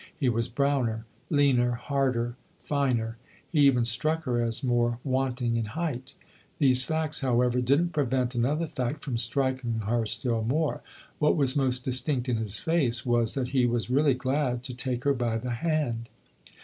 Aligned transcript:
He 0.19 0.29
was 0.29 0.47
browner, 0.49 1.05
leaner, 1.29 1.73
harder, 1.73 2.35
finer; 2.63 3.17
he 3.51 3.59
even 3.67 3.85
struck 3.85 4.23
her 4.23 4.41
as 4.41 4.63
more 4.63 4.97
wanting 5.03 5.57
in 5.57 5.65
height. 5.77 6.15
These 6.57 6.85
facts, 6.85 7.19
however, 7.19 7.61
didn't 7.61 7.93
prevent 7.93 8.33
another 8.33 8.65
fact 8.67 9.03
from 9.03 9.19
striking 9.19 9.81
her 9.85 10.07
still 10.07 10.43
more: 10.43 10.81
what 11.19 11.35
was 11.37 11.55
most 11.55 11.85
distinct 11.85 12.27
in 12.27 12.37
his 12.37 12.57
face 12.57 13.05
was 13.05 13.35
that 13.35 13.49
he 13.49 13.67
was 13.67 13.91
really 13.91 14.15
glad 14.15 14.63
to 14.63 14.73
take 14.73 15.03
her 15.03 15.13
by 15.13 15.37
the 15.37 15.51
hand. 15.51 16.09